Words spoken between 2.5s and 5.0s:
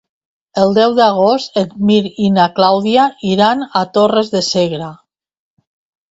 Clàudia iran a Torres de Segre.